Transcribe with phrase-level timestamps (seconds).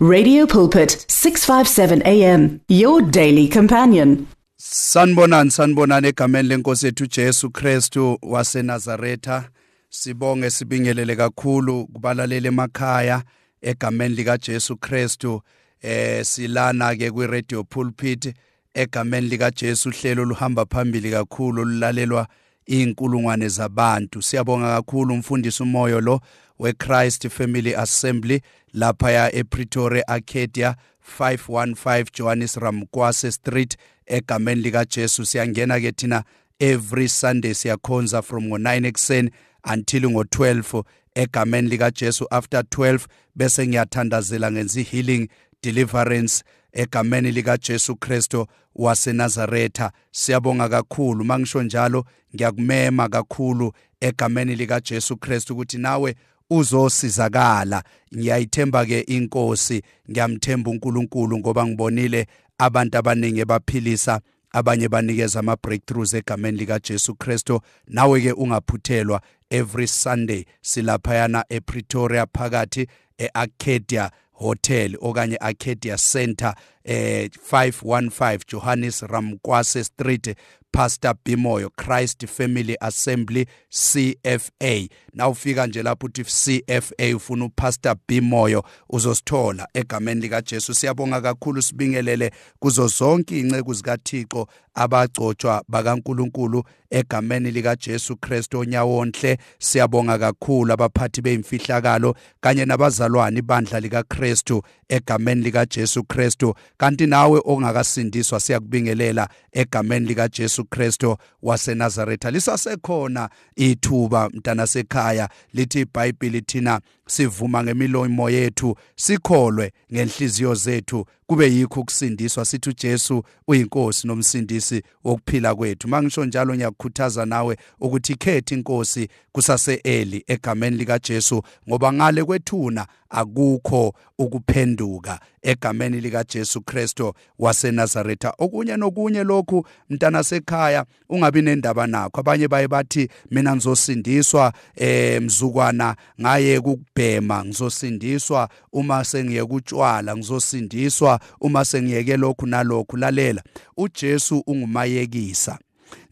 [0.00, 4.28] Radio Pulpit 657 AM your daily companion.
[4.56, 9.48] Sanibonani sanibonani egameni lenkosi yethu Jesu Kristu waseNazaretha.
[9.90, 13.22] Sibonge sibingelele kakhulu kubalalele emakhaya
[13.62, 15.42] egameni lika Jesu Kristu.
[15.82, 18.34] Eh silana ke kwi Radio Pulpit
[18.74, 22.26] egameni lika Jesu hlelo luhamba phambili kakhulu lulalelwa
[22.66, 24.22] inkulungwane zabantu.
[24.22, 26.20] Siyabonga kakhulu umfundisi umoyo lo
[26.58, 28.40] weChrist Family Assembly
[28.74, 30.76] lapha ePretoria Arcadia
[31.18, 33.76] 515 Johannes Ramkwase Street
[34.06, 36.24] egameni lika Jesu siyangena ke thina
[36.60, 39.30] every Sunday siyakhonza from ngo9 ekseni
[39.72, 45.28] until ngo12 egameni lika Jesu after 12 bese ngiyathandazela ngenzi healing
[45.62, 49.92] deliverance egameni lika Jesu Kristo waseNazaretha.
[50.10, 51.24] Siyabonga kakhulu.
[51.24, 52.04] Mangisho njalo
[52.34, 56.14] ngiyakumema kakhulu egameni lika Jesu Kristu ukuthi nawe
[56.50, 57.82] uzosizakala.
[58.14, 59.82] Ngiyayithemba ke inkosi.
[60.10, 62.26] Ngiyamthemba uNkulunkulu ngoba ngibonile
[62.58, 64.20] abantu abaningi baphilisa
[64.52, 71.44] abanye banikeza ama breakthroughs egameni lika Jesu Kristo nawe ke ungaphuthelwa every Sunday silapha yana
[71.48, 72.86] ePretoria phakathi
[73.18, 76.54] eArcadia Hotel okanye Arcadia Center
[76.84, 80.36] eh 515 Johannes Ramkwase Street.
[80.72, 89.68] Pastor Bimoyo Christ Family Assembly CFA nawufika nje lapho uthi CFA ufuna uPastor Bimoyo uzosithola
[89.74, 98.16] egameni lika Jesu siyabonga kakhulu sibingelele kuzo zonke inceku zikaThixo abagcotshwa bakaNkuluNkulu egameni lika Jesu
[98.16, 99.38] Kristu onyawonhle.
[99.58, 106.54] Siyabonga kakhulu abaphathi beimfihlakalo kanye nabazalwane ibandla lika Kristu egameni lika Jesu Kristu.
[106.76, 112.30] Kanti nawe ongakasindiswa siyakubingelela egameni lika Jesu Kristu waseNazaretha.
[112.30, 121.04] Lisasekhona ithuba mntana sekhaya lithi iBhayibheli thina sivuma ngemilomo yethu sikholwe ngenhliziyo zethu.
[121.26, 125.88] Kube yikho ukusindiswa sithi uJesu uyinkosi nomsindisi wokuphila kwethu.
[125.88, 132.86] Mangisho njalo ngiyakukhuthaza nawe ukuthi khethe inkosi kusase eli egameni lika Jesu ngoba ngale kwethuna
[133.10, 138.34] akukho ukuphenduka egameni lika Jesu Kristo waseNazaretha.
[138.38, 142.20] Okunye nokunye lokhu mntana sekhaya ungabi nendaba nakho.
[142.20, 148.48] Abanye baye bathi mina ngizosindiswa eh mzukwana ngaye kubhema ngizosindiswa.
[148.72, 151.20] Uma sengiye kutshwala ngizosindiswa.
[151.40, 153.42] Uma sengiyeke lokhu nalokhu lalela.
[153.76, 155.58] uJesu ungumayekisa.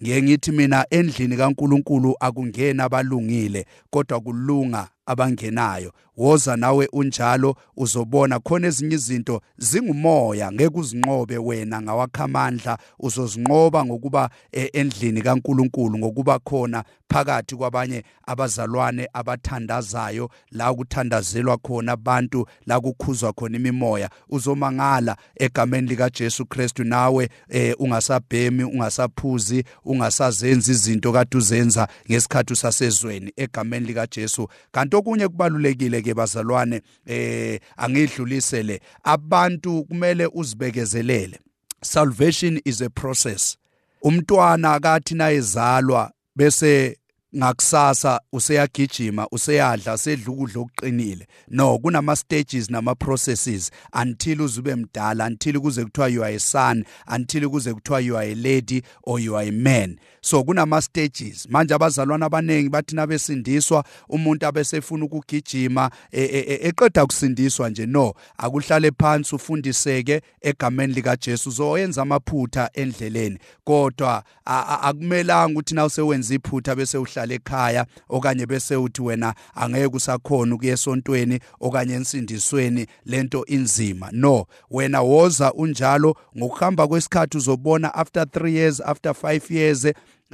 [0.03, 5.93] Ngiye ngithi mina endlini kaNkuluNkulu akungena abalungile kodwa kulunga abangenayo.
[6.17, 12.79] Woza nawe unjalo uzobona khona ezinye izinto zingumoya ngeke uzinqobe wena ngawakhamandla.
[12.99, 22.47] Uzozinqoba ngokuba e, endlini kaNkuluNkulu ngokuba khona phakathi kwabanye abazalwane abathandazayo la kuthandazelwa khona abantu
[22.67, 24.11] la kukhuzwa khona imimoya.
[24.29, 33.33] Uzomangala egameni lika Jesu Kristu nawe eh, ungasabhemi ungasaphuzi ungasazenza izinto kade uzenza ngesikhathi usasezweni
[33.37, 41.39] egameni lika Jesu kanti okunye kubalulekile ke bazalwane eh angidlulisele abantu kumele uzibekezelele.
[41.83, 43.57] Salvation is a process.
[44.03, 46.99] Umntwana akathi nayezalwa bese
[47.37, 51.27] ngakusasa useyagijima useyadla sedla ukudla okuqinile.
[51.49, 53.71] No kunama stages nama processes
[54.03, 58.33] until uzube mdala until kuze kuthiwa you are a son until kuze kuthiwa you are
[58.33, 59.99] a lady or you are a man.
[60.21, 67.05] So kunama stages manje abazalwana abanengi bathi nabesindiswa umuntu abesefuna ukugijima e, e, e, eqeda
[67.05, 73.39] ukusindiswa nje no akuhlale phansi ufundiseke egameni lika Jesu uzoyenza amaphutha endleleni.
[73.65, 80.55] Kodwa akumelanga ukuthi na usewenza iphutha bese uhlala ekhaya okanye bese uthi wena angeke usakhona
[80.55, 84.09] ukuya esontweni okanye ensindisweni lento inzima.
[84.13, 89.87] No wena woza unjalo ngokuhamba kwesikhathi uzobona after 3 years after 5 years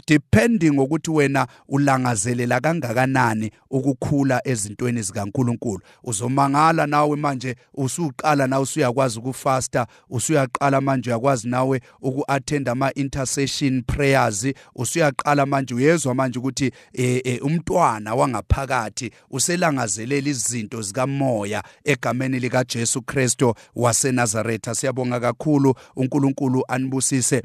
[0.06, 5.80] depending ukuthi wena ulangazelela kangakanani ukukhula ezintweni zikaNkuluNkulu.
[6.04, 14.46] Uzomangala nawe manje usuqala nawe usuyakwazi ukufasta usuyaqala manje uyakwazi nawe ukuattend ama intercession prayers.
[14.75, 23.02] Usuyaqala manje uyezwa manje ukuthi e, e, umntwana wangaphakathi uselangazelela izinto zikamoya egameni lika Jesu
[23.02, 24.75] Kristo waseNazaretha.
[24.75, 27.43] Siyabonga kakhulu uNkulunkulu anibusise.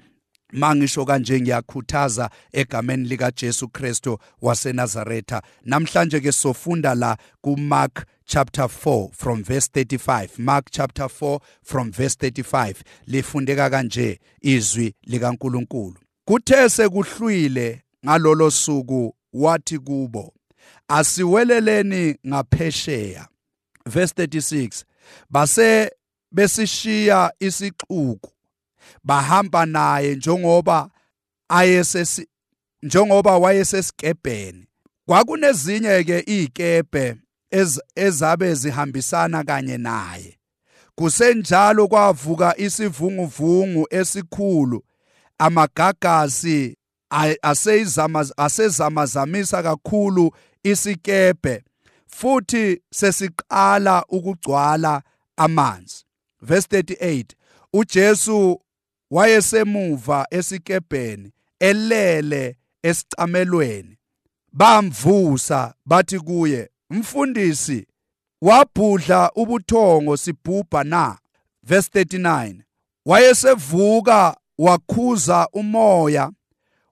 [0.54, 5.42] Mangisho kanje ngiyakhuthaza egameni lika Jesu Kristo waseNazaretha.
[5.66, 12.16] Namhlanje ke sofunda la kuMark chapter 4 from verse 35 Mark chapter 4 from verse
[12.16, 12.76] 35
[13.08, 15.96] lifundeka kanje izwi likaNkuluNkulu.
[16.26, 20.34] Kuthe sekuhlwile ngalolo suku wathi kubo
[20.88, 23.28] asiweleleni ngaphesheya.
[23.86, 24.84] Verse 36
[25.30, 25.92] base
[26.32, 28.37] besishiya isixuku
[29.04, 30.90] bahamba naye njengoba
[31.50, 32.28] ayesesi
[32.84, 34.68] njengoba wayesesikebheni
[35.06, 37.16] kwakunezinye ke izikebe
[37.96, 40.38] ezabe zihambisana kanye naye.
[40.96, 44.84] Kusenjalo kwavuka isivunguvungu esikhulu.
[45.38, 46.78] Amagagasi
[48.38, 50.32] asezamazamisa kakhulu
[50.64, 51.64] isikebe
[52.08, 55.02] futhi sesiqala ukugcwala
[55.38, 56.06] amanzi.
[56.42, 57.26] Verse 38
[57.74, 58.62] uJesu
[59.12, 63.98] wayesemuva esikebheni elele esicamelweni
[64.54, 67.88] bamvusa bathi kuye mfundisi
[68.42, 71.18] wabhudla ubuthongo sibhubha na?
[71.64, 72.56] Verse 39
[73.06, 76.32] wayesevuka wakhuza umoya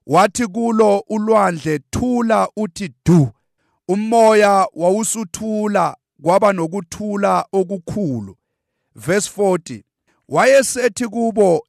[0.06, 3.28] wathi kulo ulwandle thula uthi du.
[3.88, 8.36] Umoya wawusuthula kwaba nokuthula okukhulu.
[8.94, 9.82] Verse 40
[10.28, 11.66] wayesethi kubo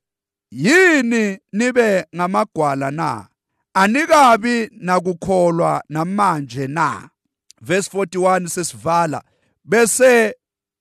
[0.51, 3.27] yini nibe ngamagwala na?
[3.73, 7.09] Anikabi nakukholwa namanje na?
[7.61, 9.23] Verse 41 sesivala
[9.65, 10.35] bese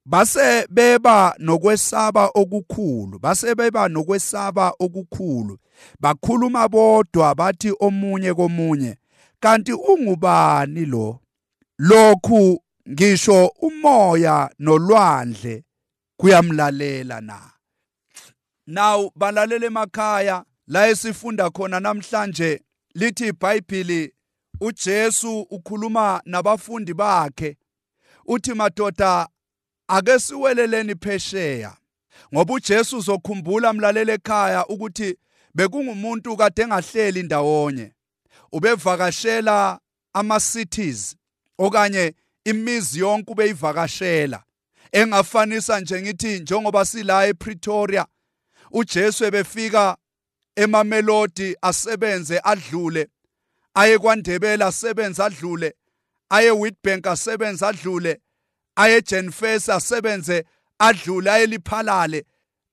[0.04, 5.58] base beba nokwesaba okukhulu base beba nokwesaba okukhulu.
[6.00, 8.96] Bakhuluma bodwa bathi omunye komunye
[9.40, 11.20] kanti ungubani lo?
[11.78, 15.64] Lokhu ngisho umoya nolwandle
[16.16, 17.55] kuyamlalela na
[18.66, 22.60] now balalele emakhaya la esifunda khona namhlanje
[22.94, 24.12] lithi iBhayibheli
[24.60, 27.56] uJesu ukhuluma nabafundi bakhe.
[28.26, 29.28] Uthi madoda
[29.88, 31.76] ake siweleleni phesheya
[32.34, 35.18] ngoba uJesu uzokhumbula mlalele ekhaya ukuthi
[35.54, 37.92] bekungumuntu kade engahleli ndawonye.
[38.52, 39.80] Ubevakashela
[40.12, 41.16] ama cities
[41.58, 42.14] okanye
[42.44, 44.42] imizi yonke ubeyivakashela.
[44.92, 48.06] Engafanisa nje ngithi njengoba sila ePretoria
[48.76, 49.96] uJesu ebefika
[50.56, 53.08] emamelodi asebenze adlule.
[53.74, 55.74] Aye kwaNdebela asebenze adlule.
[56.30, 58.20] Aye Witbank asebenze adlule.
[58.76, 60.44] Aye Jenfest asebenze
[60.78, 61.30] adlule.
[61.30, 62.24] Aye Liphalale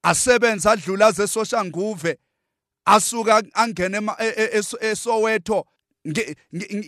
[0.04, 1.06] asebenze adlule.
[1.06, 2.18] Aze Soshanguve
[2.86, 4.02] asuka angene
[4.82, 5.66] eSoweto.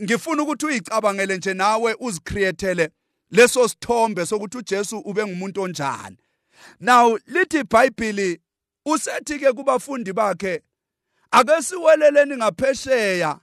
[0.03, 2.89] Ngifuna ukuthi uyicabangele nje nawe uzicreatele
[3.31, 6.17] leso sithombe sokuthi uJesu ube ngumuntu onjani.
[6.79, 8.41] Now lithi iBhayibheli
[8.85, 10.61] usethi ke kubafundi bakhe
[11.31, 13.39] ake siweleleni ngaphesheya.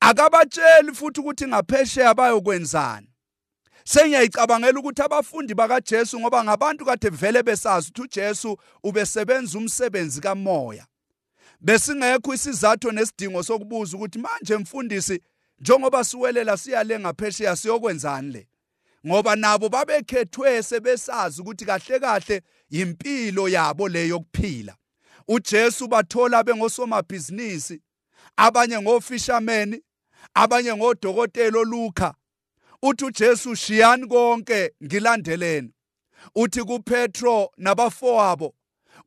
[0.00, 3.08] Akabatsheli futhi ukuthi ngaphesheya bayokwenzani.
[3.84, 10.86] Sengiyayicabangela ukuthi abafundi bakaJesu ngoba ngabantu kade vele besazi ukuthi uJesu ubesebenza umsebenzi kamoya.
[11.60, 15.22] Besingekho isizathu nesidingo sokubuza ukuthi manje mfundisi
[15.58, 18.48] njengoba siwelela siyale ngaphesheya siyokwenzani le?
[19.06, 24.76] Ngoba nabo babekhethwe sebesazi ukuthi kahle kahle impilo yabo leyo kuphila
[25.28, 27.82] uJesu bathola bengosomabhizinisi
[28.36, 29.82] abanye ngofishermen
[30.34, 32.14] abanye ngodokotela olukha.
[32.82, 35.70] Uthi uJesu shiyani konke ngilandeleni
[36.34, 38.54] uthi kuPetro nabafowabo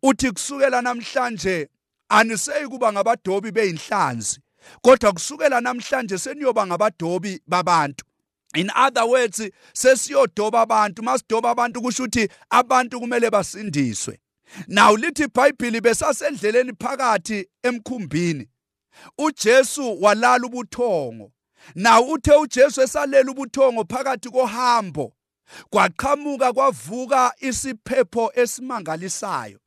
[0.03, 1.69] uthi kusukela namhlanje
[2.09, 4.39] aniseyi kuba ngabadobi beyinhlanzi
[4.81, 8.05] kodwa kusukela namhlanje seniyoba ngabadobi babantu.
[8.55, 9.41] In other words
[9.73, 14.19] sesiyodoba abantu masidoba abantu kusho ukuthi abantu kumele basindiswe.
[14.67, 18.47] Now lithi iBhayibheli besasendleleni phakathi emkhumbini.
[19.17, 21.31] uJesu walala ubuthongo.
[21.75, 25.13] Naw uthe uJesu esalela ubuthongo phakathi kohambo
[25.69, 29.59] kwaqhamuka kwavuka isiphepho esimangalisayo.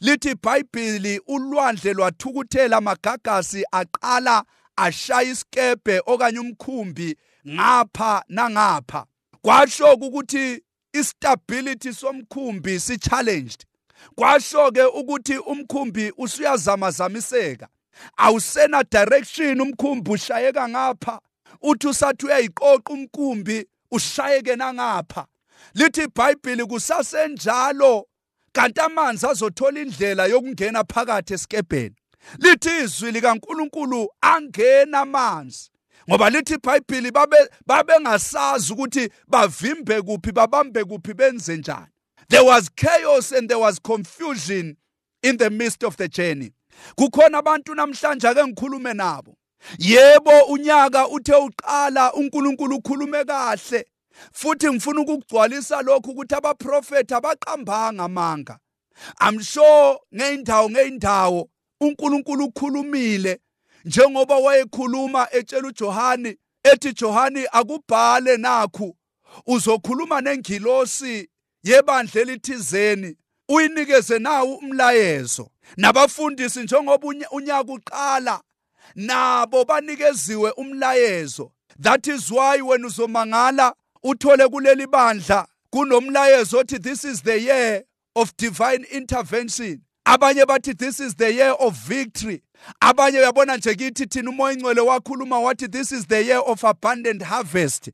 [0.00, 4.44] Lithi iBhayibheli ulwandle lwathukuthela amagagasi aqala
[4.76, 7.16] ashaya isikebe okanye umkhumbi
[7.48, 9.04] ngapha nangapha.
[9.42, 10.62] Kwasho ukuthi
[10.92, 13.64] istability somkhumbi si challenged
[14.14, 17.68] kwasho ke ukuthi umkhumbi usuyazamazamiseka.
[18.16, 21.20] Awusena direction umkhumbi ushayeka ngapha.
[21.62, 25.26] Uthi usathi uyayiqoqa umkhumbi ushayeke nangapha.
[25.74, 28.06] Lithi iBhayibheli kusasenjalo
[28.52, 31.94] kanti amanzi azothola indlela yokungena phakathi esikebheni.
[32.38, 35.70] Lithi izwi likaNkuluNkulu angena amanzi.
[36.08, 37.36] Ngoba lithi iBhayibheli babe
[37.66, 41.86] babengasazi ukuthi bavimbe kuphi babambe kuphi benze njani.
[42.28, 44.76] There was chaos and there was confusion
[45.22, 46.52] in the midst of the journey.
[46.96, 49.36] Kukhona abantu namhlanje ake ngikhulume nabo.
[49.78, 53.84] Yebo unyaka uthe uqala uNkulunkulu ukhulume kahle.
[54.32, 58.58] Futhi ngifuna ukugcwalisa lokhu ukuthi abaprofeti abaqambanga amanga
[59.20, 61.48] i'm sure ngeindawo ngeindawo
[61.80, 63.40] uNkulunkulu ukhulumile.
[63.84, 68.96] Njengoba wayekhuluma etshela uJohani ethi Johani akubhale nakhu.
[69.46, 71.28] Uzokhuluma nengilosi
[71.62, 73.16] yebandla elithizeni
[73.48, 75.50] uyinikeze nawo umlayezo?
[75.76, 78.40] Nabafundisi njengoba unyaka uqala
[78.94, 81.52] nabo banikeziwe umlayezo.
[81.82, 87.82] That is why when uzomangala uthole kuleli bandla kunomlayezo othi this is the year
[88.16, 89.82] of divine intervention.
[90.08, 92.42] Abanye bathi this is the year of victory.
[92.80, 97.22] Abanye uyabona nje kithi thina umoya ingcwele wakhuluma wathi this is the year of abundant
[97.22, 97.90] harvest.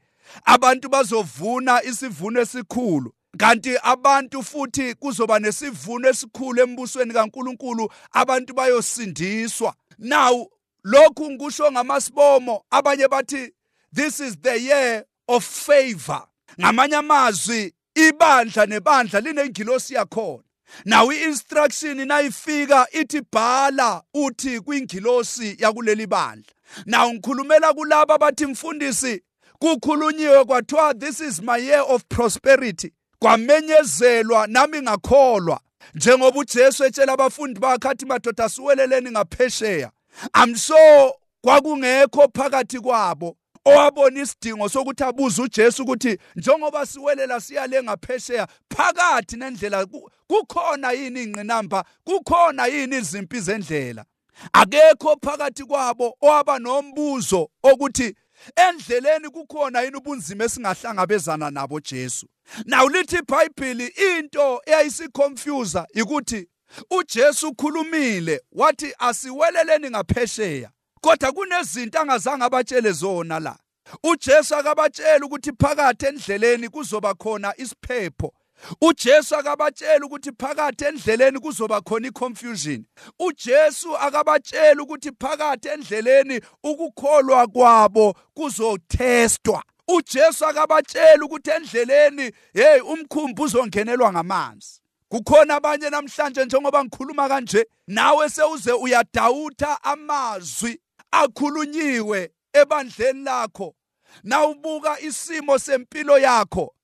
[0.47, 3.13] Abantu bazovuna isivuno esikhulu.
[3.37, 9.75] Kanti abantu futhi kuzoba nesivuno esikhulu embusweni kaNkuluNkulu abantu bayosindiswa.
[9.99, 10.47] Now
[10.85, 13.51] lokhu ngisho ngamasibomo abanye bathi
[13.93, 16.23] this is the year of favor.
[16.61, 20.45] Ngamanye amazwi ibandla nebandla linengilosi yakhona.
[20.85, 26.53] Naw i-instruction nayifika ithi bhala uthi kwingilosi yakuleli bandla.
[26.87, 29.23] Naw ngikhulumela kulabo abathi mfundisi
[29.59, 32.93] kukhulunyiwe kwathiwa this is my year of prosperity.
[33.19, 35.61] Kwamenyezelwa nami ngakholwa.
[35.95, 39.91] Njengoba uJesu etshela abafundi bakhe athi madoda siweleleni ngaphesheya
[40.35, 41.13] i'm sure
[41.43, 43.37] kwakungekho phakathi kwabo.
[43.65, 49.87] Owabona isidingo sokuthi abuze uJesu ukuthi njengoba siwelela siyale ngaphesheya phakathi nendlela
[50.27, 51.85] kukhona yini ingqinamba?
[52.05, 54.05] Kukhona yini izimpi zendlela?
[54.53, 58.15] Akekho phakathi kwabo owaba nombuzo ukuthi
[58.57, 62.27] endleleni kukhona yini ubunzima esingahlangabezana nabo Jesu?
[62.67, 66.49] Now lithi iBhayibheli into eyayisiconfuse ukuthi
[66.91, 70.71] uJesu ukhulumile wathi asiweleleni ngaphesheya
[71.05, 73.57] kodwa kunezinto angazange abatshele zona la.
[74.03, 78.33] uJesu akabatshela ukuthi phakathi endleleni kuzoba khona isiphepho.
[78.81, 82.85] uJesu akabatshela ukuthi phakathi endleleni kuzoba khona iconfusion.
[83.19, 89.63] uJesu akabatshela ukuthi phakathi endleleni ukukholwa kwabo kuzothestwa.
[89.89, 94.81] uJesu akabatshela ukuthi endleleni hey umkhumbi uzongenelwa ngamanzi.
[95.09, 100.81] Kukhona abanye namhlanje njengoba ngikhuluma kanje nawe sewuze uyadawutha amazwi.
[101.23, 103.75] Akhulunyiwe ebandleni lakho.
[104.23, 106.75] Nawubuka isimo sempilo yakho.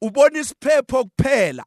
[0.00, 1.64] Ubona isiphepho kuphela.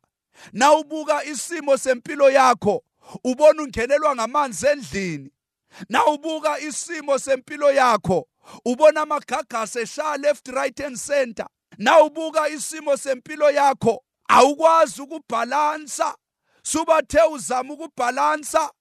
[0.54, 2.84] Nawubuka isimo sempilo yakho.
[3.24, 5.32] Ubona ungenelwa ngamanzi endlini.
[5.90, 8.28] Nawubuka isimo sempilo yakho.
[8.66, 11.48] Ubona amagagasi eshaya left right and center.
[11.78, 14.04] Nawubuka isimo sempilo yakho.
[14.30, 16.16] Awukwazi ukubhalansa.
[16.64, 18.72] Subathe uzama ukubhalansa.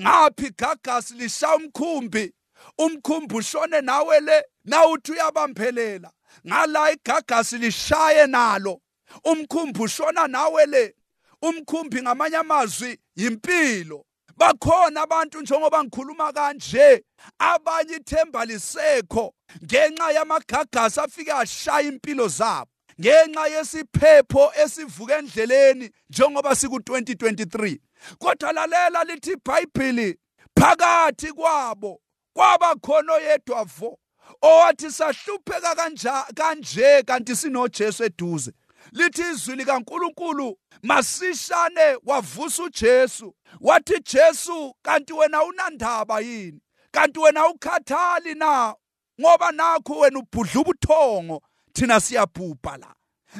[0.00, 2.32] Ngaphi gagasi lishaya umkhumbi?
[2.78, 6.10] Umkhumbi ushone nawe le nawuthi uyabambelela.
[6.46, 8.80] Ngala igagasi lishaye nalo.
[9.24, 10.94] Umkhumbi ushona nawe le
[11.42, 17.04] umkhumbi ngamanye amazwi impilo bakhona abantu njengoba ngikhuluma kanje
[17.38, 22.70] abanye ithemba lisekho ngenxa yamagagasi afike ashaya impilo zabo.
[23.00, 27.78] Ngenxa yesiphepho esivuka endleleni njengoba siku-2023
[28.18, 30.18] kodwa lalela lithi ibhayibhili
[30.54, 32.00] phakathi kwabo
[32.34, 33.98] kwaba khona oyedwa vo
[34.42, 35.74] owathi sahlupheka
[36.34, 38.52] kanje kanti sinojesu eduze.
[38.92, 43.34] Lithi izwi likaNkuluNkulu masishane wavusa uJesu.
[43.60, 46.60] Wathi Jesu kanti wena unandaba yini?
[46.90, 48.74] Kanti wena ukhathali na?
[49.20, 52.94] Ngoba nakho wena ubhudla ubuthongo thina siyabhubha la.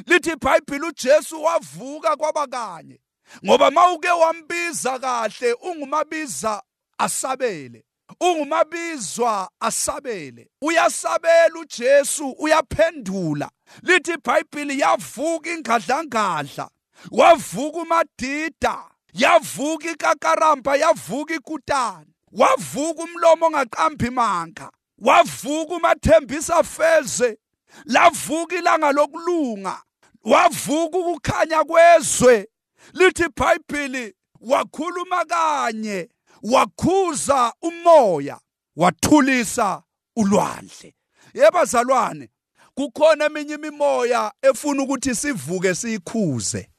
[0.06, 3.00] Lithi iBhayibheli uJesu wavuka kwabakanye
[3.44, 6.62] ngoba mawuke wambiza kahle ungumabiza
[6.99, 7.85] asabele.
[8.21, 13.50] Ungumabizwa asabele uyasabela uJesu uyaphendula.
[13.83, 16.71] Lithi iBhayibheli yavuka ingadlangadla
[17.11, 18.79] wavuka umadida
[19.12, 27.39] yavuka ikakaramba yavuka ikutani wavuka umlomo ongaqambi manga wavuka umathembisa feze
[27.85, 29.83] lavuka ilanga lokulunga
[30.25, 32.49] wavuka ukukhanya kwezwe.
[32.93, 36.09] Lithi iBhayibheli wakhuluma kanye.
[36.42, 38.40] Wakhuza umoya
[38.76, 39.82] wathulisa
[40.16, 40.94] ulwandle.
[41.35, 42.28] Yebazalwane
[42.75, 46.70] kukhona eminye imimoya efuna ukuthi sivuke siyikhuze.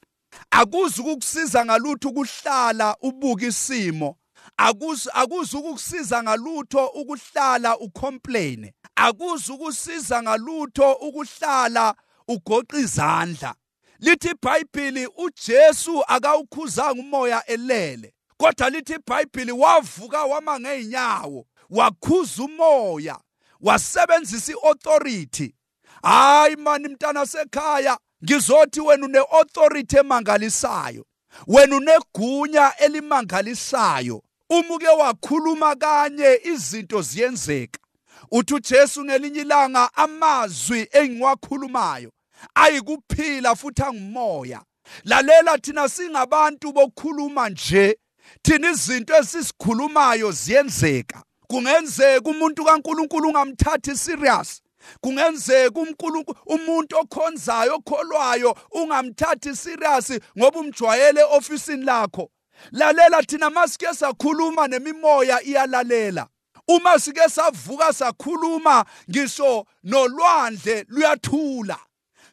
[0.50, 4.16] Akuzi ukukusiza ngalutho ukuhlala ubuka isimo.
[4.56, 11.94] Akuzi akuzi ukukusiza ngalutho ukuhlala ucomplain akuzi ukusiza ngalutho ukuhlala
[12.28, 13.54] ugoqa izandla.
[13.98, 18.11] Lithi iBhayibheli uJesu akawukhuzanga umoya elele.
[18.42, 23.18] Kodwa lithi iBhayibheli wavuka wama ngeenyawo wakhuza umoya
[23.60, 25.54] wasebenzisa iauthority.
[26.02, 31.04] Hayi mani mntana sekhaya ngizothi wena une-authority emangalisayo
[31.46, 34.22] wena unegunya elimangalisayo.
[34.50, 37.80] Umuke wakhuluma kanye izinto ziyenzeka.
[38.30, 42.12] Uthi uJesu ngelinye ilanga amazwi engiwakhulumayo
[42.54, 44.62] ayikuphila futhi angumoya.
[45.04, 47.98] Lalela thina singabantu bokukhuluma nje.
[48.42, 51.22] Thina izinto esisikhulumayo ziyenzeka.
[51.46, 54.62] Kungenzeka umuntu kaNkuluNkulu ungamthathi serious.
[55.00, 55.80] Kungenzeka
[56.46, 62.30] umuntu okhonzayo okholwayo ungamthathi serious ngoba umjwayele ofisini lakho.
[62.72, 66.26] Lalela thina masike sakhuluma nemimoya iyalalela.
[66.68, 71.78] Uma sike savuka sakhuluma ngisho nolwandle luyathula.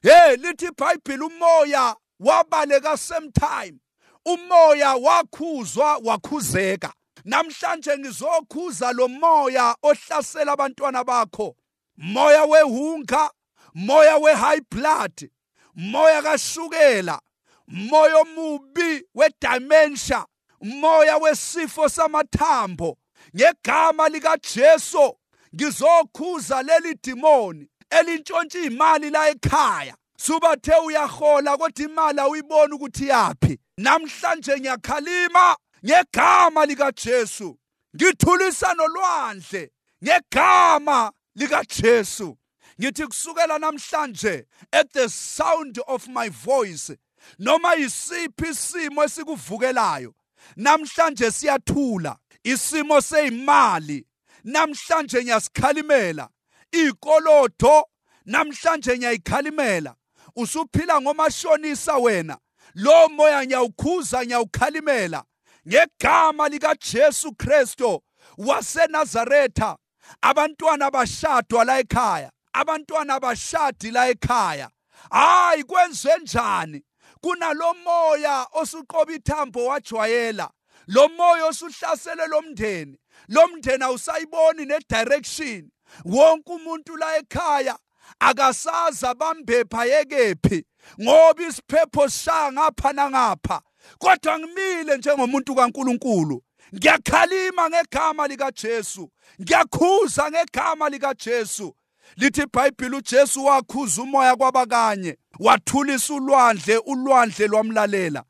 [0.01, 3.79] Hey lithi iBhayibheli umoya wabaleka same time
[4.25, 6.93] umoya wakhuzwa wakhuzeka.
[7.25, 11.55] Namhlanje ngizokhuza lo moya ohlasela abantwana bakho.
[11.97, 13.29] Moya wehunga
[13.73, 15.29] moya wehigh blood
[15.75, 17.19] moya kashukela
[17.67, 20.25] moya omubi wedementia
[20.61, 22.97] moya wesifo samathambo.
[23.35, 25.17] Ngegama lika Jesu
[25.55, 29.95] ngizokhuza leli demoni elintshontsha imali la ekhaya.
[30.17, 35.55] Subathe uyahola kodwa imali awuyiboni ukuthi yapi namhlanje ngiyakhalima
[35.85, 37.59] ngegama lika Jesu
[37.95, 39.71] ngithulisa nolwandle
[40.03, 42.37] ngegama lika Jesu
[42.79, 46.97] ngithi kusukela namhlanje at the sound of my voice
[47.39, 50.13] noma yisiphi isimo esikuvukelayo
[50.55, 52.17] namhlanje siyathula.
[52.43, 54.05] Isimo seyimali
[54.43, 56.29] namhlanje ngiyasikhalimela.
[56.71, 57.83] Ikolodo
[58.25, 59.95] namhlanje ngiyayikhalimela.
[60.35, 62.37] Usuphila ngomashonisa wena.
[62.75, 65.23] Lo moya ngiyawukhuza ngiyawukhalimela.
[65.67, 68.01] Ngegama lika Jesu Kristo
[68.37, 69.77] waseNazaretha
[70.21, 74.69] abantwana bashadwa la ekhaya abantwana bashadi la ekhaya.
[75.11, 76.83] Hayi kwenze njani?
[77.21, 80.49] Kunalomoya osuqoba ithambo wajwayela
[80.87, 82.97] lo moya osuhlasele lomndeni
[83.27, 85.71] lomndeni awusayiboni nedirection.
[86.05, 87.77] Wonke umuntu la ekhaya
[88.19, 90.65] akasaza bambepha yekephi?
[91.01, 93.61] Ngoba isiphepho sishaya ngapha nangapha.
[93.97, 96.43] Kodwa ngimile njengomuntu kaNkuluNkulu.
[96.75, 101.75] Ngiyakhalima ngegama lika Jesu ngiyakhuza ngegama lika Jesu
[102.17, 108.23] lithi iBhayibheli uJesu wakhuza umoya kwabakanye wathulisa ulwandle ulwandle lwamlalela.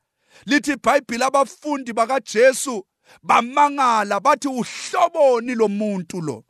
[0.45, 2.85] Lithi iBhayibheli abafundi bakaJesu
[3.23, 6.43] bamangala bathi uhloboni lo muntu lo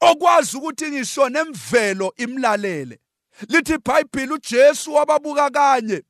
[0.00, 2.98] okwazi ukuthi ngisho nemvelo imlalele.
[3.48, 6.02] Lithi iBhayibheli uJesu wababuka kanye.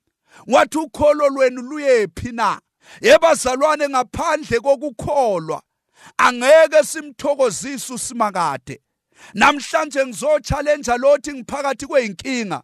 [0.46, 2.60] Wathi ukholo lwenu luyephi na?
[3.00, 5.62] Yebazalwane ngaphandle kokukholwa
[6.18, 8.80] angeke simthokozise usimakade.
[9.34, 12.62] Namhlanje ngizochallenge lothi ngiphakathi kweinkinga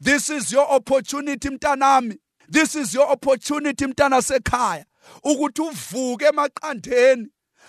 [0.00, 2.18] this is your opportunity mntanami.
[2.48, 4.84] This is your opportunity mntana sekhaya
[5.24, 7.28] ukuthi uvuke emaqandeni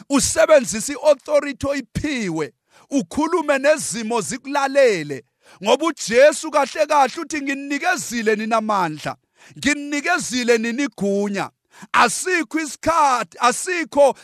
[0.10, 2.54] usebenzise iauthority oyiphiwe.
[2.90, 5.24] Ukhulume nezimo zikulalele
[5.64, 9.16] ngoba uJesu kahle kahle uthi nginikezile nina amandla
[9.58, 11.50] nginikezile nina igunya.
[11.94, 14.16] Asikho isikhathi asikho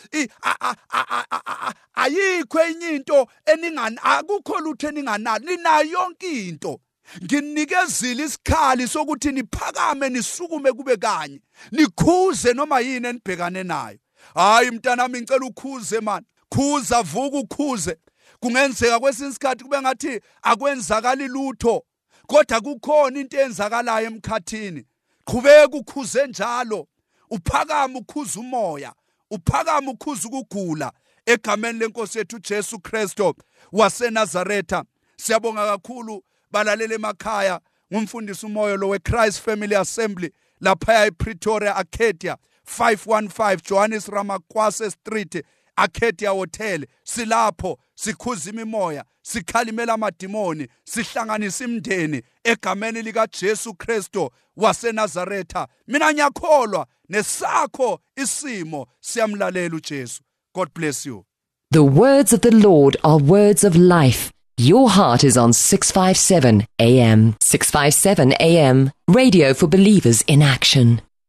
[1.94, 6.80] ayikho enye into eningani akukho lutho eninganalo ninayo yonke into.
[7.24, 11.40] Nginikezile isikhali sokuthi niphakame nisukume kube kanye
[11.72, 13.98] nikhuze noma yini enibhekane nayo.
[14.34, 16.24] Hayi mntanami ngicela ukhuze man.
[16.48, 17.96] Khuza vuka ukhuze.
[18.42, 21.84] Kungenzeka kwesinye isikhathi kube ngathi akwenzakali lutho
[22.26, 24.84] kodwa kukhona into eyenzakalayo emkhathini.
[25.24, 26.88] Qhubeka ukhuze njalo
[27.30, 28.92] uphakama ukhuza umoya
[29.30, 30.92] uphakama ukhuza ukugula.
[31.26, 33.34] Egameni lenkosi yethu Jesu Kristo
[33.72, 34.84] waseNazaretha.
[35.16, 37.60] Siyabonga kakhulu balalela emakhaya
[37.92, 42.36] ngumfundisi umoya lo weChrist Family Assembly lapha ePretoria Arcadia
[42.78, 45.44] 515 Johannes Ramakwase Street.
[45.76, 55.68] Arcadia Hotel silapho sikhuza imimoya sikhalimela amadimoni sihlanganisa imndeni egameni lika Jesu Kristo waseNazaretha.
[55.88, 58.86] Mina ngiyakholwa nesakho isimo.
[59.00, 60.22] Siyamlalela uJesu.
[60.54, 61.24] God bless you.
[61.70, 64.30] The words of the Lord are words of life.
[64.58, 71.00] Your heart is on 657 AM 657 AM radio for believers in action